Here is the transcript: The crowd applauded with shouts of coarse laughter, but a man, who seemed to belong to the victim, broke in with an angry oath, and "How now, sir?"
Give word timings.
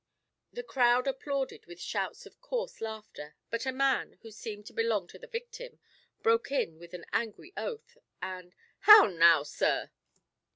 The 0.51 0.63
crowd 0.63 1.05
applauded 1.05 1.67
with 1.67 1.79
shouts 1.79 2.25
of 2.25 2.41
coarse 2.41 2.81
laughter, 2.81 3.35
but 3.51 3.67
a 3.67 3.71
man, 3.71 4.17
who 4.23 4.31
seemed 4.31 4.65
to 4.65 4.73
belong 4.73 5.05
to 5.09 5.19
the 5.19 5.27
victim, 5.27 5.79
broke 6.23 6.49
in 6.51 6.79
with 6.79 6.95
an 6.95 7.05
angry 7.13 7.53
oath, 7.55 7.99
and 8.19 8.55
"How 8.79 9.03
now, 9.05 9.43
sir?" 9.43 9.91